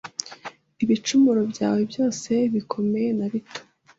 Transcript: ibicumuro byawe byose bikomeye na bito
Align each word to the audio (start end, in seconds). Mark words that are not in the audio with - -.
ibicumuro 0.83 1.41
byawe 1.51 1.81
byose 1.91 2.31
bikomeye 2.53 3.09
na 3.17 3.27
bito 3.31 3.61